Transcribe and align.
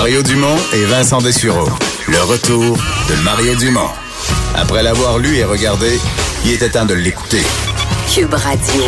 Mario 0.00 0.22
Dumont 0.22 0.56
et 0.72 0.82
Vincent 0.86 1.18
Dessureau. 1.18 1.68
Le 2.08 2.22
retour 2.22 2.74
de 2.74 3.22
Mario 3.22 3.54
Dumont. 3.54 3.90
Après 4.56 4.82
l'avoir 4.82 5.18
lu 5.18 5.36
et 5.36 5.44
regardé, 5.44 5.90
il 6.46 6.52
était 6.52 6.70
temps 6.70 6.86
de 6.86 6.94
l'écouter. 6.94 7.42
Cube 8.10 8.32
Radio. 8.32 8.82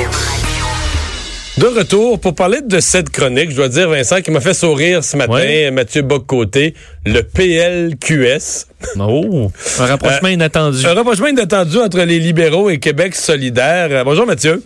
De 1.59 1.67
retour 1.67 2.19
pour 2.19 2.35
parler 2.35 2.63
de 2.63 2.81
cette 2.81 3.11
chronique, 3.11 3.51
je 3.51 3.57
dois 3.57 3.69
dire, 3.69 3.91
Vincent, 3.91 4.23
qui 4.23 4.31
m'a 4.31 4.41
fait 4.41 4.55
sourire 4.55 5.05
ce 5.05 5.19
matin, 5.19 5.35
Ouais. 5.35 5.71
Mathieu 5.71 6.01
Boccoté, 6.01 6.73
le 7.05 7.21
PLQS. 7.21 8.69
Oh, 8.99 9.53
un 9.81 9.85
rapprochement 9.85 10.29
inattendu. 10.31 10.87
Un 10.87 10.95
rapprochement 10.95 11.27
inattendu 11.29 11.77
entre 11.77 12.01
les 12.01 12.21
libéraux 12.21 12.71
et 12.71 12.79
Québec 12.79 13.15
solidaire. 13.15 13.89
Euh, 13.91 14.03
bonjour 14.03 14.25
Mathieu. 14.25 14.63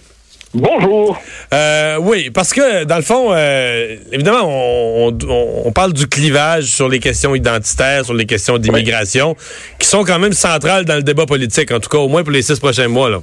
Bonjour. 0.58 1.18
Euh, 1.52 1.98
oui, 2.00 2.30
parce 2.30 2.52
que 2.52 2.84
dans 2.84 2.96
le 2.96 3.02
fond, 3.02 3.28
euh, 3.30 3.96
évidemment, 4.10 4.44
on, 4.44 5.08
on- 5.28 5.62
on 5.66 5.72
parle 5.72 5.92
du 5.92 6.06
clivage 6.06 6.64
sur 6.64 6.88
les 6.88 6.98
questions 6.98 7.34
identitaires, 7.34 8.04
sur 8.06 8.14
les 8.14 8.24
questions 8.26 8.56
d'immigration, 8.58 9.36
qui 9.78 9.86
sont 9.86 10.02
quand 10.04 10.18
même 10.18 10.32
centrales 10.32 10.84
dans 10.86 10.96
le 10.96 11.02
débat 11.02 11.26
politique, 11.26 11.70
en 11.72 11.78
tout 11.80 11.90
cas 11.90 11.98
au 11.98 12.08
moins 12.08 12.22
pour 12.22 12.32
les 12.32 12.42
six 12.42 12.58
prochains 12.58 12.88
mois. 12.88 13.10
Là. 13.10 13.20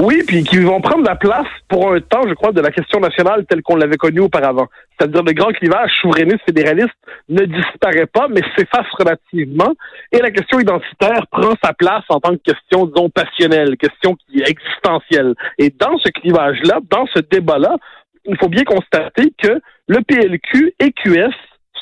Oui, 0.00 0.22
puis 0.24 0.44
qui 0.44 0.58
vont 0.58 0.80
prendre 0.80 1.04
la 1.04 1.16
place 1.16 1.48
pour 1.68 1.92
un 1.92 2.00
temps, 2.00 2.22
je 2.28 2.34
crois, 2.34 2.52
de 2.52 2.60
la 2.60 2.70
question 2.70 3.00
nationale 3.00 3.44
telle 3.46 3.62
qu'on 3.62 3.74
l'avait 3.74 3.96
connue 3.96 4.20
auparavant. 4.20 4.68
C'est-à-dire 4.96 5.24
le 5.24 5.32
grand 5.32 5.50
clivage 5.50 5.90
souverainiste 6.00 6.44
fédéraliste 6.46 6.94
ne 7.28 7.44
disparaît 7.44 8.06
pas, 8.06 8.28
mais 8.28 8.42
s'efface 8.56 8.86
relativement. 8.96 9.74
Et 10.12 10.18
la 10.18 10.30
question 10.30 10.60
identitaire 10.60 11.26
prend 11.32 11.54
sa 11.64 11.72
place 11.72 12.04
en 12.10 12.20
tant 12.20 12.36
que 12.36 12.42
question, 12.52 12.86
disons, 12.86 13.10
passionnelle, 13.10 13.76
question 13.76 14.14
qui 14.14 14.38
est 14.38 14.48
existentielle. 14.48 15.34
Et 15.58 15.70
dans 15.70 15.98
ce 15.98 16.10
clivage-là, 16.10 16.78
dans 16.88 17.06
ce 17.12 17.18
débat-là, 17.18 17.76
il 18.24 18.36
faut 18.38 18.48
bien 18.48 18.64
constater 18.64 19.32
que 19.42 19.60
le 19.88 20.00
PLQ 20.02 20.74
et 20.78 20.92
QS 20.92 21.34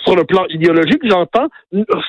sur 0.07 0.17
le 0.17 0.25
plan 0.25 0.45
idéologique, 0.49 1.03
j'entends, 1.05 1.49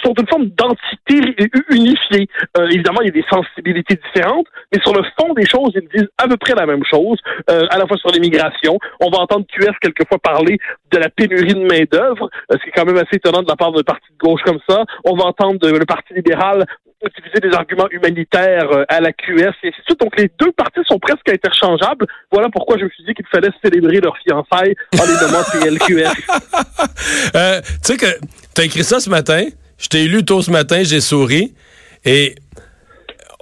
sont 0.03 0.13
une 0.19 0.27
forme 0.27 0.45
d'entité 0.47 1.35
unifiée. 1.69 2.27
Euh, 2.57 2.67
évidemment, 2.69 3.01
il 3.01 3.07
y 3.07 3.09
a 3.09 3.11
des 3.11 3.25
sensibilités 3.29 3.95
différentes, 3.95 4.45
mais 4.71 4.79
sur 4.81 4.93
le 4.93 5.03
fond 5.19 5.33
des 5.33 5.45
choses, 5.45 5.71
ils 5.75 5.87
disent 5.93 6.09
à 6.17 6.27
peu 6.27 6.37
près 6.37 6.53
la 6.53 6.65
même 6.65 6.83
chose, 6.83 7.17
euh, 7.49 7.65
à 7.69 7.77
la 7.77 7.87
fois 7.87 7.97
sur 7.97 8.11
l'immigration. 8.11 8.77
On 8.99 9.09
va 9.09 9.19
entendre 9.19 9.45
QS 9.47 9.73
quelquefois 9.81 10.19
parler 10.19 10.59
de 10.91 10.97
la 10.97 11.09
pénurie 11.09 11.53
de 11.53 11.65
main-d'œuvre, 11.65 12.29
euh, 12.51 12.57
ce 12.57 12.63
qui 12.63 12.69
est 12.69 12.71
quand 12.71 12.85
même 12.85 12.97
assez 12.97 13.15
étonnant 13.15 13.41
de 13.41 13.47
la 13.47 13.55
part 13.55 13.71
d'un 13.71 13.83
parti 13.83 14.07
de 14.11 14.17
gauche 14.17 14.41
comme 14.45 14.59
ça. 14.69 14.85
On 15.03 15.15
va 15.15 15.25
entendre 15.25 15.59
euh, 15.65 15.79
le 15.79 15.85
Parti 15.85 16.13
libéral 16.13 16.65
utiliser 17.07 17.39
des 17.39 17.55
arguments 17.55 17.89
humanitaires 17.89 18.71
euh, 18.71 18.85
à 18.89 18.99
la 18.99 19.11
QS 19.11 19.39
et 19.39 19.45
ainsi 19.45 19.79
de 19.79 19.83
suite. 19.85 19.99
Donc 19.99 20.17
les 20.17 20.31
deux 20.39 20.51
partis 20.51 20.81
sont 20.87 20.99
presque 20.99 21.27
interchangeables. 21.29 22.05
Voilà 22.31 22.49
pourquoi 22.49 22.77
je 22.77 22.85
me 22.85 22.89
suis 22.89 23.03
dit 23.03 23.13
qu'il 23.13 23.25
fallait 23.27 23.49
célébrer 23.63 23.99
leur 23.99 24.15
fiançailles 24.17 24.75
en 24.99 25.05
les 25.05 25.13
nommant 25.21 25.43
PLQS. 25.51 26.11
Euh, 27.35 27.61
tu 27.61 27.67
sais 27.83 27.97
que 27.97 28.05
tu 28.55 28.61
as 28.61 28.65
écrit 28.65 28.83
ça 28.83 28.99
ce 28.99 29.09
matin, 29.09 29.45
je 29.77 29.87
t'ai 29.87 30.05
lu 30.05 30.23
tôt 30.23 30.41
ce 30.41 30.51
matin, 30.51 30.81
j'ai 30.83 31.01
souri, 31.01 31.53
et 32.05 32.35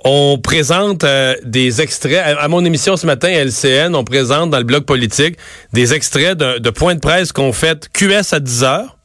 on 0.03 0.38
présente 0.38 1.03
euh, 1.03 1.33
des 1.43 1.81
extraits. 1.81 2.17
À, 2.17 2.41
à 2.43 2.47
mon 2.47 2.63
émission 2.63 2.95
ce 2.95 3.05
matin, 3.05 3.27
LCN, 3.27 3.95
on 3.95 4.03
présente 4.03 4.52
dans 4.52 4.59
le 4.59 4.63
blog 4.63 4.86
politique 4.86 5.38
des 5.73 5.93
extraits 5.93 6.38
de, 6.38 6.59
de 6.59 6.69
points 6.69 6.95
de 6.95 6.99
presse 6.99 7.31
qu'on 7.31 7.53
fait 7.53 7.89
QS 7.91 8.33
à 8.33 8.39
10 8.39 8.63
heures 8.63 8.97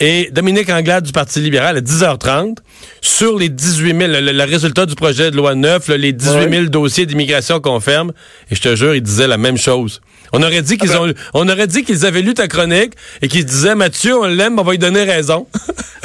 et 0.00 0.30
Dominique 0.32 0.70
Anglade 0.70 1.04
du 1.04 1.12
Parti 1.12 1.40
libéral 1.40 1.76
à 1.76 1.80
10h30 1.80 2.56
sur 3.00 3.38
les 3.38 3.48
18 3.48 3.96
000, 3.98 4.12
le, 4.12 4.32
le 4.32 4.44
résultat 4.44 4.86
du 4.86 4.94
projet 4.94 5.30
de 5.30 5.36
loi 5.36 5.54
9, 5.54 5.88
là, 5.88 5.96
les 5.96 6.12
18 6.12 6.50
000 6.50 6.64
dossiers 6.66 7.06
d'immigration 7.06 7.60
qu'on 7.60 7.80
ferme. 7.80 8.12
Et 8.50 8.54
je 8.54 8.60
te 8.60 8.74
jure, 8.76 8.94
il 8.94 9.02
disait 9.02 9.26
la 9.26 9.38
même 9.38 9.56
chose. 9.58 10.00
On 10.32 10.42
aurait 10.42 10.62
dit 10.62 10.76
qu'ils 10.76 10.94
ont, 10.96 11.12
on 11.34 11.48
aurait 11.48 11.66
dit 11.66 11.84
qu'ils 11.84 12.04
avaient 12.04 12.20
lu 12.22 12.34
ta 12.34 12.48
chronique 12.48 12.92
et 13.22 13.28
qu'ils 13.28 13.40
se 13.42 13.46
disaient, 13.46 13.74
Mathieu, 13.74 14.14
on 14.16 14.26
l'aime, 14.26 14.58
on 14.58 14.62
va 14.62 14.72
lui 14.72 14.78
donner 14.78 15.04
raison. 15.04 15.46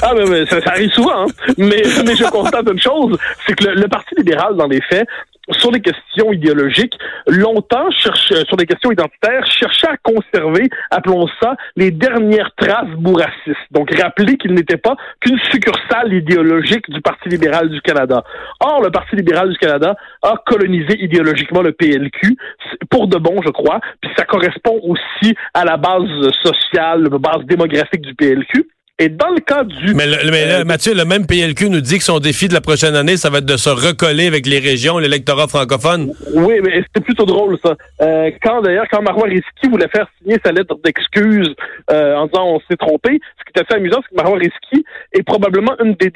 Ah, 0.05 0.11
mais, 0.17 0.25
mais 0.25 0.45
ça, 0.47 0.59
ça 0.61 0.71
arrive 0.71 0.91
souvent. 0.91 1.23
hein. 1.23 1.53
Mais, 1.57 1.81
mais 2.05 2.13
je 2.17 2.25
constate 2.29 2.65
une 2.69 2.81
chose, 2.81 3.17
c'est 3.47 3.53
que 3.55 3.63
le, 3.63 3.75
le 3.75 3.87
Parti 3.87 4.13
libéral, 4.17 4.57
dans 4.57 4.67
les 4.67 4.81
faits, 4.81 5.07
sur 5.51 5.71
les 5.71 5.81
questions 5.81 6.31
idéologiques, 6.31 6.97
longtemps 7.27 7.87
euh, 7.87 8.43
sur 8.45 8.57
les 8.57 8.65
questions 8.65 8.91
identitaires, 8.91 9.45
cherchait 9.45 9.87
à 9.87 9.97
conserver, 9.97 10.69
appelons 10.89 11.27
ça, 11.41 11.55
les 11.75 11.91
dernières 11.91 12.51
traces 12.55 12.89
bourracistes. 12.97 13.57
Donc, 13.71 13.93
rappeler 13.95 14.37
qu'il 14.37 14.53
n'était 14.53 14.77
pas 14.77 14.95
qu'une 15.19 15.39
succursale 15.51 16.13
idéologique 16.13 16.89
du 16.89 17.01
Parti 17.01 17.29
libéral 17.29 17.69
du 17.69 17.81
Canada. 17.81 18.23
Or, 18.59 18.81
le 18.81 18.91
Parti 18.91 19.15
libéral 19.15 19.49
du 19.49 19.57
Canada 19.57 19.95
a 20.21 20.35
colonisé 20.45 21.03
idéologiquement 21.03 21.61
le 21.61 21.73
PLQ, 21.73 22.37
pour 22.89 23.07
de 23.07 23.17
bon, 23.17 23.41
je 23.43 23.49
crois, 23.49 23.79
puis 24.01 24.11
ça 24.17 24.25
correspond 24.25 24.79
aussi 24.83 25.35
à 25.53 25.65
la 25.65 25.77
base 25.77 26.31
sociale, 26.41 27.03
la 27.03 27.17
base 27.17 27.45
démographique 27.45 28.01
du 28.01 28.15
PLQ. 28.15 28.67
Et 29.03 29.09
dans 29.09 29.29
le 29.31 29.41
cas 29.41 29.63
du... 29.65 29.93
Mais, 29.93 30.05
le- 30.07 30.31
mais 30.31 30.45
là, 30.45 30.59
Euh, 30.61 30.63
Mathieu, 30.63 30.93
le 30.93 31.03
même 31.03 31.25
PLQ 31.27 31.69
nous 31.69 31.81
dit 31.81 31.97
que 31.97 32.03
son 32.05 32.19
défi 32.19 32.47
de 32.47 32.53
la 32.53 32.61
prochaine 32.61 32.95
année, 32.95 33.17
ça 33.17 33.29
va 33.29 33.39
être 33.39 33.45
de 33.45 33.57
se 33.57 33.69
recoller 33.69 34.27
avec 34.27 34.45
les 34.45 34.59
régions, 34.59 34.97
l'électorat 34.97 35.47
francophone. 35.47 36.13
Oui, 36.35 36.55
mais 36.63 36.83
c'était 36.87 37.01
plutôt 37.03 37.25
drôle, 37.25 37.57
ça. 37.65 37.75
Euh, 38.01 38.31
quand, 38.41 38.61
d'ailleurs, 38.61 38.85
quand 38.91 39.01
Marois 39.01 39.27
Risky 39.27 39.67
voulait 39.69 39.89
faire 39.89 40.07
signer 40.21 40.37
sa 40.45 40.51
lettre 40.53 40.75
d'excuse 40.85 41.49
euh, 41.91 42.15
en 42.15 42.27
disant 42.27 42.45
on 42.55 42.59
s'est 42.69 42.77
trompé, 42.77 43.19
ce 43.39 43.43
qui 43.43 43.51
est 43.59 43.61
assez 43.65 43.75
amusant, 43.77 43.99
c'est 44.03 44.15
que 44.15 44.21
Marois 44.23 44.37
Risky 44.37 44.85
est 45.11 45.23
probablement 45.23 45.73
une 45.83 45.95
des, 45.95 46.11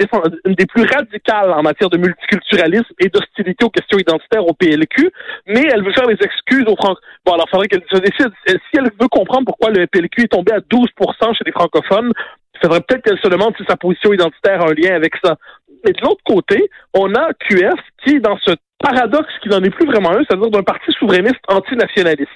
une 0.46 0.54
des 0.56 0.66
plus 0.66 0.84
radicales 0.86 1.52
en 1.52 1.64
matière 1.64 1.90
de 1.90 1.98
multiculturalisme 1.98 2.94
et 3.00 3.10
d'hostilité 3.10 3.66
aux 3.66 3.70
questions 3.70 3.98
identitaires 4.00 4.46
au 4.48 4.54
PLQ, 4.54 5.12
mais 5.48 5.64
elle 5.74 5.84
veut 5.84 5.94
faire 5.94 6.08
les 6.08 6.18
excuses 6.22 6.66
aux 6.68 6.76
Francs. 6.78 6.98
Bon, 7.26 7.34
alors, 7.34 7.48
il 7.48 7.52
faudrait 7.52 7.68
qu'elle 7.68 7.84
se 7.92 7.98
décide. 8.00 8.32
Si 8.48 8.78
elle 8.78 8.90
veut 9.00 9.10
comprendre 9.10 9.46
pourquoi 9.46 9.72
le 9.72 9.88
PLQ 9.88 10.24
est 10.24 10.28
tombé 10.32 10.54
à 10.54 10.60
12% 10.60 11.36
chez 11.38 11.44
les 11.46 11.52
francophones, 11.52 12.12
il 12.58 12.66
faudrait 12.66 12.82
peut-être 12.82 13.04
qu'elle 13.04 13.20
se 13.20 13.28
demande 13.28 13.56
si 13.58 13.64
sa 13.68 13.78
position 13.78 14.14
identitaire 14.14 14.62
a 14.62 14.70
un 14.70 14.74
lien 14.74 14.96
avec 14.96 15.14
ça. 15.24 15.38
Mais 15.86 15.92
de 15.92 16.02
l'autre 16.02 16.24
côté, 16.26 16.70
on 16.94 17.14
a 17.14 17.34
QS 17.34 17.80
qui 18.04 18.16
est 18.16 18.20
dans 18.20 18.38
ce 18.46 18.52
paradoxe 18.80 19.34
qui 19.42 19.50
n'en 19.50 19.64
est 19.64 19.72
plus 19.72 19.88
vraiment 19.88 20.12
un, 20.12 20.20
c'est-à-dire 20.20 20.52
d'un 20.52 20.62
parti 20.62 20.92
souverainiste 21.00 21.40
antinationaliste. 21.48 22.30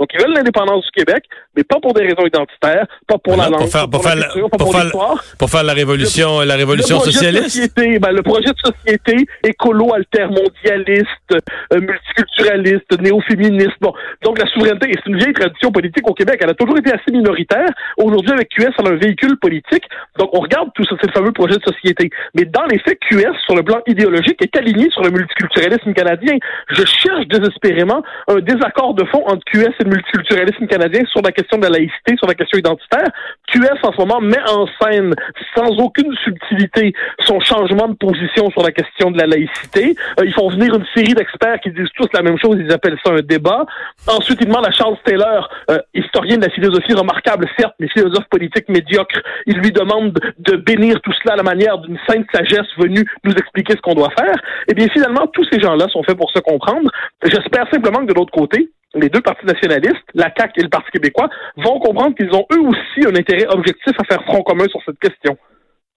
Donc, 0.00 0.08
ils 0.12 0.20
veulent 0.20 0.34
l'indépendance 0.34 0.84
du 0.86 0.90
Québec, 0.90 1.22
mais 1.56 1.62
pas 1.62 1.78
pour 1.78 1.92
des 1.94 2.02
raisons 2.02 2.26
identitaires, 2.26 2.84
pas 3.06 3.16
pour 3.18 3.36
la 3.36 3.44
Non, 3.44 3.50
langue, 3.50 3.60
pour 3.60 3.70
faire, 3.70 3.82
pas 3.82 3.88
pour 3.98 4.02
faire, 4.02 4.16
la 4.16 4.20
la, 4.22 4.26
culture, 4.26 4.50
pas 4.50 4.56
pour 4.58 4.70
pour 4.72 4.80
faire- 4.80 5.22
pour 5.38 5.50
faire 5.50 5.62
la 5.62 5.72
révolution, 5.72 6.40
la 6.40 6.56
révolution 6.56 6.96
Le 6.98 7.12
socialiste. 7.12 7.44
société, 7.50 8.00
ben, 8.00 8.10
le 8.10 8.22
projet 8.22 8.50
de 8.50 8.58
société 8.72 9.24
écolo 9.44 9.94
altermondialiste, 9.94 11.06
euh, 11.32 11.80
multiculturaliste, 11.80 13.00
néo-féministe. 13.00 13.76
Bon, 13.80 13.92
donc 14.22 14.38
la 14.38 14.46
souveraineté, 14.48 14.90
et 14.90 14.94
c'est 14.94 15.10
une 15.10 15.18
vieille 15.18 15.32
tradition 15.32 15.70
politique 15.70 16.08
au 16.08 16.14
Québec, 16.14 16.40
elle 16.42 16.50
a 16.50 16.54
toujours 16.54 16.78
été 16.78 16.92
assez 16.92 17.10
minoritaire. 17.12 17.68
Aujourd'hui, 17.98 18.32
avec 18.32 18.48
QS, 18.50 18.70
elle 18.78 18.86
a 18.86 18.90
un 18.90 18.96
véhicule 18.96 19.36
politique. 19.38 19.84
Donc 20.18 20.30
on 20.32 20.40
regarde 20.40 20.70
tout 20.74 20.84
ça, 20.84 20.96
c'est 21.00 21.06
le 21.06 21.12
fameux 21.12 21.32
projet 21.32 21.56
de 21.56 21.62
société. 21.64 22.10
Mais 22.34 22.44
dans 22.44 22.64
les 22.66 22.78
faits, 22.80 22.98
QS, 23.10 23.34
sur 23.46 23.54
le 23.54 23.62
plan 23.62 23.80
idéologique, 23.86 24.42
est 24.42 24.56
aligné 24.56 24.88
sur 24.90 25.02
le 25.02 25.10
multiculturalisme 25.14 25.92
canadien. 25.94 26.36
Je 26.70 26.84
cherche 26.84 27.26
désespérément 27.28 28.02
un 28.28 28.36
désaccord 28.40 28.94
de 28.94 29.04
fond 29.04 29.22
entre 29.26 29.44
QS 29.46 29.72
et 29.80 29.84
le 29.84 29.90
multiculturalisme 29.90 30.66
canadien 30.66 31.02
sur 31.06 31.22
la 31.22 31.32
question 31.32 31.58
de 31.58 31.64
la 31.64 31.70
laïcité, 31.70 32.16
sur 32.16 32.26
la 32.26 32.34
question 32.34 32.58
identitaire. 32.58 33.08
QS, 33.48 33.78
en 33.82 33.92
ce 33.92 33.98
moment, 33.98 34.20
met 34.20 34.40
en 34.48 34.66
scène, 34.80 35.14
sans 35.54 35.70
aucune 35.78 36.14
subtilité, 36.24 36.92
son 37.20 37.40
changement 37.40 37.88
de 37.88 37.94
position 37.94 38.50
sur 38.50 38.62
la 38.62 38.72
question 38.72 39.10
de 39.10 39.18
la 39.18 39.26
laïcité. 39.26 39.94
Euh, 40.18 40.24
ils 40.24 40.34
font 40.34 40.48
venir 40.48 40.74
une 40.74 40.86
série 40.94 41.14
d'experts 41.14 41.60
qui 41.60 41.70
disent 41.70 41.92
tous 41.96 42.08
la 42.12 42.22
même 42.22 42.38
chose, 42.38 42.56
ils 42.58 42.72
appellent 42.72 42.98
ça 43.04 43.12
un 43.12 43.22
débat. 43.22 43.64
Ensuite, 44.06 44.38
ils 44.40 44.46
demandent 44.46 44.66
à 44.66 44.72
Charles 44.72 44.96
Taylor, 45.04 45.48
euh, 45.70 45.78
historien 45.94 46.36
de 46.36 46.42
la 46.42 46.50
philosophie 46.50 46.94
remarquable, 46.94 47.48
certes, 47.58 47.74
mais 47.78 47.88
philosophe 47.88 48.28
politique 48.30 48.68
médiocre, 48.68 49.20
ils 49.46 49.58
lui 49.58 49.72
demandent 49.72 50.18
de 50.38 50.56
bénir 50.56 51.00
tout 51.02 51.12
cela 51.22 51.34
à 51.34 51.36
la 51.36 51.42
manière 51.42 51.78
d'une 51.78 51.98
sainte 52.08 52.26
sagesse 52.32 52.66
venue 52.78 53.04
nous 53.24 53.32
expliquer 53.32 53.74
ce 53.74 53.80
qu'on 53.80 53.94
doit 53.94 54.10
faire. 54.18 54.36
Et 54.68 54.74
bien, 54.74 54.86
finalement, 54.94 55.26
tous 55.26 55.46
ces 55.52 55.60
gens-là 55.60 55.88
sont 55.88 56.02
faits 56.04 56.16
pour 56.16 56.30
se 56.30 56.38
comprendre. 56.38 56.90
J'espère 57.22 57.68
simplement 57.70 58.00
que 58.00 58.12
de 58.12 58.14
l'autre 58.14 58.32
côté, 58.32 58.70
les 58.94 59.08
deux 59.08 59.20
partis 59.20 59.44
nationalistes, 59.44 60.04
la 60.14 60.32
CAQ 60.36 60.60
et 60.60 60.62
le 60.62 60.68
Parti 60.68 60.90
québécois, 60.92 61.28
vont 61.56 61.78
comprendre 61.80 62.16
qu'ils 62.16 62.32
ont 62.34 62.46
eux 62.52 62.60
aussi 62.60 63.06
un 63.06 63.14
intérêt 63.14 63.46
objectif 63.48 63.92
à 63.98 64.04
faire 64.04 64.24
front 64.24 64.42
commun 64.42 64.66
sur 64.70 64.80
cette 64.86 64.98
question. 64.98 65.36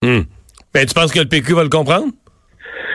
Hmm. 0.02 0.22
Ben, 0.74 0.86
tu 0.86 0.94
penses 0.94 1.14
que 1.14 1.20
le 1.20 1.28
PQ 1.28 1.54
va 1.54 1.64
le 1.64 1.70
comprendre? 1.70 2.08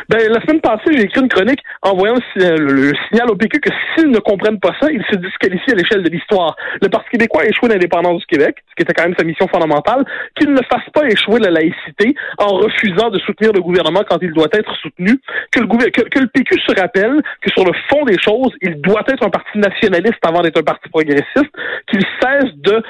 Ben, 0.08 0.18
la 0.30 0.40
semaine 0.40 0.60
passée, 0.60 0.92
j'ai 0.92 1.02
écrit 1.04 1.20
une 1.20 1.28
chronique 1.28 1.60
en 1.82 1.94
voyant 1.94 2.14
le, 2.36 2.56
le- 2.56 2.92
signal 3.08 3.30
au 3.30 3.36
PQ 3.36 3.60
que 3.60 3.70
s'ils 3.94 4.10
ne 4.10 4.18
comprennent 4.18 4.60
pas 4.60 4.74
ça, 4.80 4.88
ils 4.90 5.04
se 5.10 5.16
disqualifient 5.16 5.72
à 5.72 5.74
l'échelle 5.74 6.02
de 6.02 6.10
l'histoire. 6.10 6.56
Le 6.80 6.88
Parti 6.88 7.10
québécois 7.10 7.42
a 7.42 7.46
échoué 7.46 7.68
l'indépendance 7.68 8.20
du 8.20 8.26
Québec, 8.26 8.56
ce 8.70 8.74
qui 8.74 8.82
était 8.82 8.94
quand 8.94 9.04
même 9.04 9.14
sa 9.18 9.24
mission 9.24 9.46
fondamentale, 9.48 10.04
qu'il 10.38 10.52
ne 10.52 10.60
fasse 10.70 10.88
pas 10.92 11.06
échouer 11.06 11.40
la 11.40 11.50
laïcité 11.50 12.14
en 12.38 12.54
refusant 12.56 13.10
de 13.10 13.18
soutenir 13.20 13.52
le 13.52 13.60
gouvernement 13.60 14.02
quand 14.08 14.18
il 14.22 14.32
doit 14.32 14.48
être 14.52 14.74
soutenu, 14.76 15.18
que 15.50 15.60
le, 15.60 16.26
PQ 16.26 16.60
se 16.66 16.80
rappelle 16.80 17.20
que 17.40 17.50
sur 17.50 17.64
le 17.64 17.72
fond 17.88 18.04
des 18.04 18.18
choses, 18.18 18.52
il 18.62 18.80
doit 18.80 19.04
être 19.08 19.24
un 19.24 19.30
parti 19.30 19.58
nationaliste 19.58 20.18
avant 20.26 20.40
d'être 20.42 20.58
un 20.58 20.62
parti 20.62 20.88
progressiste, 20.88 21.52
qu'il 21.88 22.02
cesse 22.20 22.52
de 22.56 22.82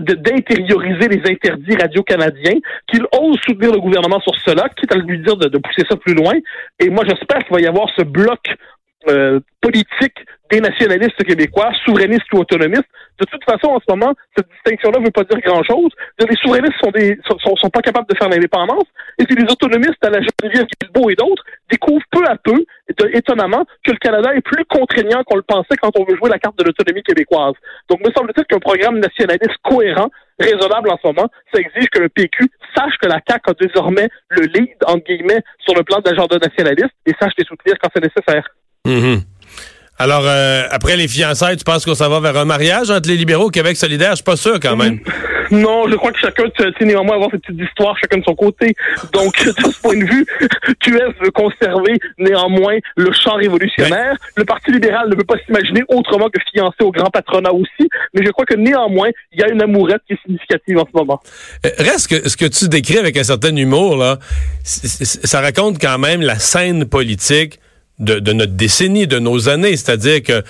d'intérioriser 0.00 1.08
les 1.08 1.30
interdits 1.30 1.76
radio-canadiens, 1.76 2.58
qu'il 2.86 3.02
ose 3.12 3.38
soutenir 3.46 3.72
le 3.72 3.80
gouvernement 3.80 4.20
sur 4.20 4.34
cela, 4.44 4.68
quitte 4.76 4.92
à 4.92 4.98
lui 4.98 5.18
dire 5.20 5.36
de 5.36 5.58
pousser 5.58 5.84
ça 5.88 5.96
plus 5.96 6.14
loin. 6.14 6.34
Et 6.80 6.90
moi, 6.90 7.04
j'espère 7.06 7.38
qu'il 7.44 7.54
va 7.54 7.60
y 7.60 7.66
avoir 7.66 7.88
ce 7.96 8.02
bloc 8.02 8.54
euh, 9.08 9.40
politique 9.60 10.18
des 10.50 10.60
nationalistes 10.60 11.22
québécois, 11.24 11.70
souverainistes 11.84 12.32
ou 12.32 12.38
autonomistes. 12.38 12.88
De 13.20 13.26
toute 13.26 13.44
façon, 13.44 13.68
en 13.68 13.80
ce 13.80 13.84
moment, 13.88 14.14
cette 14.36 14.48
distinction-là 14.48 14.98
ne 14.98 15.04
veut 15.04 15.10
pas 15.10 15.24
dire 15.24 15.40
grand-chose. 15.40 15.92
Les 16.18 16.36
souverainistes 16.36 16.78
sont, 16.82 16.90
des, 16.90 17.18
sont, 17.26 17.56
sont 17.56 17.70
pas 17.70 17.80
capables 17.80 18.08
de 18.08 18.16
faire 18.16 18.28
l'indépendance, 18.28 18.86
et 19.18 19.24
puis 19.24 19.36
les 19.36 19.44
autonomistes 19.50 20.02
à 20.02 20.10
la 20.10 20.20
Geneviève 20.20 20.66
Guilbeault 20.80 21.10
et 21.10 21.14
d'autres 21.14 21.44
découvrent 21.70 22.04
peu 22.10 22.24
à 22.26 22.36
peu, 22.36 22.64
étonnamment, 23.12 23.64
que 23.84 23.92
le 23.92 23.98
Canada 23.98 24.34
est 24.34 24.40
plus 24.40 24.64
contraignant 24.64 25.22
qu'on 25.24 25.36
le 25.36 25.42
pensait 25.42 25.76
quand 25.80 25.90
on 25.98 26.04
veut 26.04 26.16
jouer 26.16 26.30
la 26.30 26.38
carte 26.38 26.58
de 26.58 26.64
l'autonomie 26.64 27.02
québécoise. 27.02 27.54
Donc, 27.90 28.00
me 28.00 28.12
semble-t-il 28.12 28.44
qu'un 28.46 28.58
programme 28.58 28.98
nationaliste 28.98 29.58
cohérent, 29.62 30.10
raisonnable 30.38 30.90
en 30.90 30.98
ce 31.02 31.06
moment, 31.06 31.28
ça 31.52 31.60
exige 31.60 31.88
que 31.90 32.00
le 32.00 32.08
PQ 32.08 32.50
sache 32.76 32.94
que 33.00 33.08
la 33.08 33.20
CAQ 33.26 33.50
a 33.50 33.54
désormais 33.54 34.08
le 34.28 34.46
lead, 34.46 34.76
guillemets, 35.06 35.42
sur 35.60 35.74
le 35.74 35.82
plan 35.82 35.98
de 36.00 36.08
l'agenda 36.08 36.38
nationaliste 36.38 36.94
et 37.06 37.12
sache 37.20 37.32
les 37.38 37.44
soutenir 37.44 37.76
quand 37.80 37.88
c'est 37.94 38.02
nécessaire. 38.02 38.48
Mm-hmm. 38.86 39.22
Alors, 39.98 40.22
euh, 40.24 40.62
après 40.70 40.96
les 40.96 41.08
fiançailles, 41.08 41.56
tu 41.56 41.64
penses 41.64 41.84
qu'on 41.84 41.94
s'en 41.94 42.08
va 42.08 42.20
vers 42.20 42.40
un 42.40 42.44
mariage 42.44 42.90
entre 42.90 43.08
les 43.08 43.16
libéraux 43.16 43.46
au 43.46 43.50
Québec 43.50 43.76
solidaire? 43.76 44.10
Je 44.10 44.16
suis 44.16 44.24
pas 44.24 44.36
sûr 44.36 44.60
quand 44.60 44.76
même. 44.76 45.00
Non, 45.50 45.88
je 45.88 45.94
crois 45.94 46.12
que 46.12 46.18
chacun, 46.18 46.44
tu 46.54 46.62
sais, 46.62 46.84
néanmoins 46.84 47.14
avoir 47.14 47.30
cette 47.30 47.42
petite 47.42 47.66
histoire, 47.66 47.96
chacun 47.98 48.18
de 48.18 48.24
son 48.24 48.34
côté. 48.34 48.74
Donc, 49.12 49.34
de 49.46 49.50
ce 49.50 49.80
point 49.80 49.96
de 49.96 50.04
vue, 50.04 50.26
QS 50.80 51.14
veut 51.22 51.30
conserver 51.30 51.98
néanmoins 52.18 52.76
le 52.96 53.10
champ 53.12 53.36
révolutionnaire. 53.36 54.14
Le 54.36 54.44
Parti 54.44 54.72
libéral 54.72 55.08
ne 55.08 55.14
peut 55.14 55.24
pas 55.24 55.36
s'imaginer 55.46 55.82
autrement 55.88 56.28
que 56.28 56.38
fiancé 56.52 56.76
au 56.82 56.90
grand 56.90 57.08
patronat 57.10 57.52
aussi. 57.52 57.88
Mais 58.12 58.24
je 58.24 58.30
crois 58.30 58.44
que 58.44 58.56
néanmoins, 58.56 59.08
il 59.32 59.40
y 59.40 59.42
a 59.42 59.48
une 59.48 59.62
amourette 59.62 60.02
qui 60.06 60.14
est 60.14 60.22
significative 60.22 60.78
en 60.78 60.84
ce 60.84 60.94
moment. 60.94 61.20
Euh, 61.64 61.70
reste 61.78 62.08
que 62.08 62.28
ce 62.28 62.36
que 62.36 62.44
tu 62.44 62.68
décris 62.68 62.98
avec 62.98 63.16
un 63.16 63.24
certain 63.24 63.56
humour, 63.56 63.96
là, 63.96 64.18
ça 64.64 65.40
raconte 65.40 65.80
quand 65.80 65.98
même 65.98 66.20
la 66.20 66.38
scène 66.38 66.84
politique 66.84 67.58
de, 67.98 68.18
de, 68.20 68.32
notre 68.32 68.52
décennie, 68.52 69.06
de 69.06 69.18
nos 69.18 69.48
années. 69.48 69.76
C'est-à-dire 69.76 70.22
que 70.22 70.42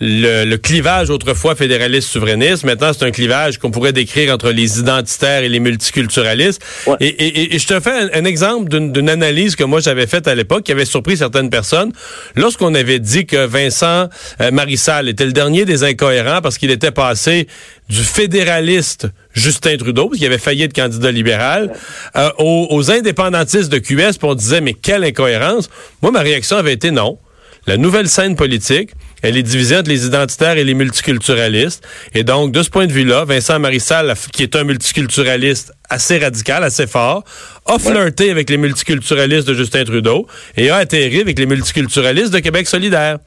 le, 0.00 0.56
clivage 0.56 1.08
autrefois 1.08 1.54
fédéraliste-souverainiste, 1.54 2.64
maintenant 2.64 2.92
c'est 2.92 3.04
un 3.04 3.10
clivage 3.10 3.58
qu'on 3.58 3.70
pourrait 3.70 3.92
décrire 3.92 4.34
entre 4.34 4.50
les 4.50 4.78
identitaires 4.78 5.42
et 5.42 5.48
les 5.48 5.60
multiculturalistes. 5.60 6.62
Et, 7.00 7.54
et, 7.54 7.58
je 7.58 7.66
te 7.66 7.80
fais 7.80 8.12
un, 8.12 8.24
exemple 8.24 8.68
d'une 8.68 9.08
analyse 9.08 9.56
que 9.56 9.64
moi 9.64 9.80
j'avais 9.80 10.06
faite 10.06 10.28
à 10.28 10.34
l'époque 10.34 10.64
qui 10.64 10.72
avait 10.72 10.84
surpris 10.84 11.16
certaines 11.16 11.50
personnes. 11.50 11.92
Lorsqu'on 12.34 12.74
avait 12.74 12.98
dit 12.98 13.24
que 13.26 13.46
Vincent 13.46 14.08
euh, 14.40 14.50
Marissal 14.50 15.08
était 15.08 15.24
le 15.24 15.32
dernier 15.32 15.64
des 15.64 15.84
incohérents 15.84 16.40
parce 16.42 16.58
qu'il 16.58 16.70
était 16.70 16.90
passé 16.90 17.46
du 17.88 18.02
fédéraliste 18.02 19.06
Justin 19.36 19.76
Trudeau, 19.76 20.08
qui 20.08 20.26
avait 20.26 20.38
failli 20.38 20.62
être 20.62 20.74
candidat 20.74 21.12
libéral, 21.12 21.72
euh, 22.16 22.30
aux, 22.38 22.68
aux, 22.70 22.90
indépendantistes 22.90 23.70
de 23.70 23.78
QS, 23.78 24.18
puis 24.18 24.28
on 24.28 24.34
disait, 24.34 24.60
mais 24.60 24.74
quelle 24.74 25.04
incohérence. 25.04 25.68
Moi, 26.02 26.10
ma 26.10 26.20
réaction 26.20 26.56
avait 26.56 26.72
été 26.72 26.90
non. 26.90 27.18
La 27.66 27.76
nouvelle 27.76 28.08
scène 28.08 28.36
politique, 28.36 28.90
elle 29.22 29.36
est 29.36 29.42
divisée 29.42 29.76
entre 29.76 29.90
les 29.90 30.06
identitaires 30.06 30.56
et 30.56 30.62
les 30.62 30.74
multiculturalistes. 30.74 31.84
Et 32.14 32.22
donc, 32.22 32.52
de 32.52 32.62
ce 32.62 32.70
point 32.70 32.86
de 32.86 32.92
vue-là, 32.92 33.24
Vincent 33.24 33.58
Marissal, 33.58 34.14
qui 34.32 34.44
est 34.44 34.54
un 34.54 34.62
multiculturaliste 34.62 35.72
assez 35.90 36.18
radical, 36.18 36.62
assez 36.62 36.86
fort, 36.86 37.24
a 37.66 37.78
flirté 37.80 38.30
avec 38.30 38.50
les 38.50 38.56
multiculturalistes 38.56 39.48
de 39.48 39.54
Justin 39.54 39.84
Trudeau 39.84 40.28
et 40.56 40.70
a 40.70 40.76
atterri 40.76 41.20
avec 41.20 41.38
les 41.40 41.46
multiculturalistes 41.46 42.32
de 42.32 42.38
Québec 42.38 42.68
solidaire. 42.68 43.18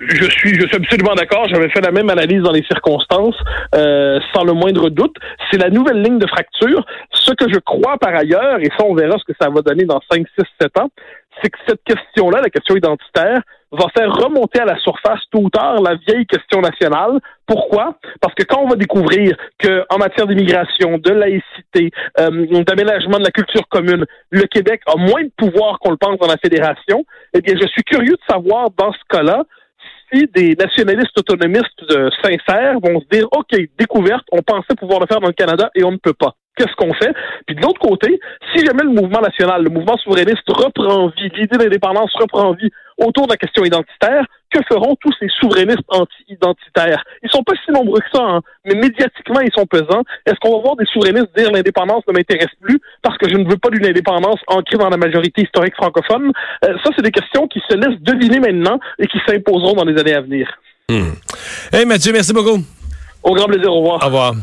Je 0.00 0.30
suis, 0.30 0.58
je 0.58 0.66
suis 0.66 0.76
absolument 0.76 1.14
d'accord. 1.14 1.46
J'avais 1.48 1.68
fait 1.68 1.82
la 1.82 1.90
même 1.90 2.08
analyse 2.08 2.42
dans 2.42 2.52
les 2.52 2.64
circonstances, 2.64 3.36
euh, 3.74 4.18
sans 4.34 4.44
le 4.44 4.54
moindre 4.54 4.88
doute. 4.88 5.14
C'est 5.50 5.58
la 5.58 5.68
nouvelle 5.68 6.00
ligne 6.00 6.18
de 6.18 6.26
fracture. 6.26 6.86
Ce 7.12 7.32
que 7.32 7.52
je 7.52 7.58
crois 7.58 7.98
par 7.98 8.14
ailleurs, 8.14 8.58
et 8.60 8.70
ça 8.78 8.84
on 8.86 8.94
verra 8.94 9.18
ce 9.18 9.24
que 9.30 9.36
ça 9.38 9.50
va 9.50 9.60
donner 9.60 9.84
dans 9.84 10.00
5, 10.10 10.26
6, 10.38 10.44
7 10.58 10.78
ans, 10.78 10.88
c'est 11.42 11.50
que 11.50 11.58
cette 11.68 11.84
question-là, 11.84 12.40
la 12.40 12.48
question 12.48 12.76
identitaire, 12.76 13.40
va 13.72 13.86
faire 13.96 14.12
remonter 14.12 14.60
à 14.60 14.64
la 14.64 14.78
surface 14.78 15.20
tout 15.30 15.42
ou 15.42 15.50
tard 15.50 15.80
la 15.80 15.94
vieille 15.94 16.26
question 16.26 16.60
nationale. 16.60 17.20
Pourquoi? 17.46 17.98
Parce 18.20 18.34
que 18.34 18.42
quand 18.42 18.60
on 18.62 18.68
va 18.68 18.76
découvrir 18.76 19.36
qu'en 19.62 19.98
matière 19.98 20.26
d'immigration, 20.26 20.98
de 20.98 21.10
laïcité, 21.10 21.90
euh, 22.18 22.64
d'aménagement 22.64 23.18
de 23.18 23.24
la 23.24 23.30
culture 23.30 23.68
commune, 23.68 24.06
le 24.30 24.42
Québec 24.46 24.80
a 24.86 24.96
moins 24.96 25.22
de 25.22 25.30
pouvoir 25.36 25.78
qu'on 25.78 25.90
le 25.90 25.96
pense 25.96 26.18
dans 26.18 26.26
la 26.26 26.38
fédération, 26.38 27.04
eh 27.32 27.40
bien, 27.40 27.54
je 27.60 27.66
suis 27.68 27.82
curieux 27.82 28.14
de 28.14 28.32
savoir 28.32 28.70
dans 28.76 28.92
ce 28.92 29.16
cas-là 29.16 29.44
des 30.12 30.54
nationalistes 30.56 31.16
autonomistes 31.18 31.84
de 31.88 32.10
sincères 32.22 32.78
vont 32.80 33.00
se 33.00 33.06
dire, 33.10 33.26
OK, 33.32 33.56
découverte, 33.78 34.24
on 34.32 34.42
pensait 34.42 34.74
pouvoir 34.76 35.00
le 35.00 35.06
faire 35.06 35.20
dans 35.20 35.28
le 35.28 35.32
Canada 35.32 35.70
et 35.74 35.84
on 35.84 35.92
ne 35.92 35.98
peut 35.98 36.14
pas. 36.14 36.34
Qu'est-ce 36.56 36.74
qu'on 36.76 36.92
fait? 36.94 37.12
Puis 37.46 37.56
de 37.56 37.62
l'autre 37.62 37.80
côté, 37.80 38.20
si 38.54 38.64
jamais 38.64 38.82
le 38.82 38.90
mouvement 38.90 39.20
national, 39.20 39.62
le 39.62 39.70
mouvement 39.70 39.96
souverainiste 39.98 40.48
reprend 40.48 41.08
vie, 41.08 41.30
l'idée 41.34 41.56
d'indépendance 41.56 42.12
reprend 42.14 42.52
vie 42.52 42.70
autour 42.98 43.26
de 43.26 43.32
la 43.32 43.36
question 43.36 43.64
identitaire, 43.64 44.24
que 44.52 44.60
feront 44.68 44.96
tous 45.00 45.12
ces 45.18 45.28
souverainistes 45.40 45.84
anti-identitaires? 45.88 47.02
Ils 47.22 47.30
sont 47.30 47.42
pas 47.42 47.54
si 47.64 47.70
nombreux 47.70 48.00
que 48.00 48.10
ça, 48.12 48.22
hein, 48.22 48.40
mais 48.64 48.74
médiatiquement, 48.74 49.40
ils 49.40 49.52
sont 49.56 49.64
pesants. 49.64 50.02
Est-ce 50.26 50.36
qu'on 50.40 50.56
va 50.56 50.62
voir 50.62 50.76
des 50.76 50.84
souverainistes 50.86 51.28
dire 51.36 51.50
l'indépendance 51.50 52.02
ne 52.08 52.12
m'intéresse 52.12 52.52
plus 52.60 52.80
parce 53.02 53.16
que 53.16 53.28
je 53.28 53.36
ne 53.36 53.48
veux 53.48 53.56
pas 53.56 53.70
d'une 53.70 53.86
indépendance 53.86 54.40
ancrée 54.48 54.76
dans 54.76 54.90
la 54.90 54.96
majorité 54.96 55.42
historique 55.42 55.74
francophone? 55.76 56.32
Euh, 56.64 56.74
ça, 56.84 56.90
c'est 56.96 57.02
des 57.02 57.12
questions 57.12 57.46
qui 57.46 57.60
se 57.68 57.74
laissent 57.74 58.00
deviner 58.00 58.40
maintenant 58.40 58.78
et 58.98 59.06
qui 59.06 59.18
s'imposeront 59.26 59.74
dans 59.74 59.84
les 59.84 59.98
années 59.98 60.14
à 60.14 60.20
venir. 60.20 60.50
Hmm. 60.90 61.12
Hey 61.72 61.86
Mathieu, 61.86 62.12
merci 62.12 62.32
beaucoup. 62.32 62.58
Au 63.22 63.34
grand 63.34 63.46
plaisir, 63.46 63.72
au 63.72 63.78
revoir. 63.78 64.02
Au 64.02 64.06
revoir. 64.06 64.34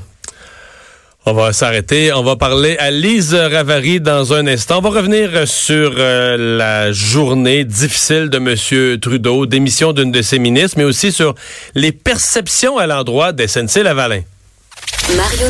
On 1.29 1.33
va 1.33 1.51
s'arrêter. 1.51 2.13
On 2.13 2.23
va 2.23 2.37
parler 2.37 2.77
à 2.77 2.89
Lise 2.89 3.35
Ravary 3.35 3.99
dans 3.99 4.33
un 4.33 4.47
instant. 4.47 4.77
On 4.77 4.81
va 4.81 4.91
revenir 4.91 5.45
sur 5.45 5.91
euh, 5.97 6.37
la 6.57 6.93
journée 6.93 7.65
difficile 7.65 8.29
de 8.29 8.37
M. 8.37 8.97
Trudeau, 8.97 9.45
démission 9.45 9.91
d'une 9.91 10.09
de 10.09 10.21
ses 10.21 10.39
ministres, 10.39 10.77
mais 10.77 10.85
aussi 10.85 11.11
sur 11.11 11.35
les 11.75 11.91
perceptions 11.91 12.77
à 12.77 12.87
l'endroit 12.87 13.33
des 13.33 13.49
SNC 13.49 13.83
Lavalin. 13.83 14.21
Mario 15.17 15.49